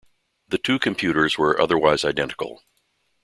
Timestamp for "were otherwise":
1.37-2.03